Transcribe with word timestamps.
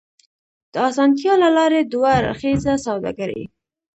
د 0.73 0.75
اسانتيا 0.89 1.33
له 1.43 1.49
لارې 1.57 1.81
دوه 1.91 2.09
اړخیزه 2.19 2.73
سوداګري 2.85 3.43